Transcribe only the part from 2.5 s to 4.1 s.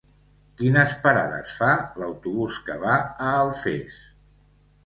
que va a Alfés?